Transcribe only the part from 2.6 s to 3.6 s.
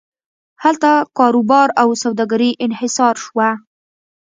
انحصار شوه.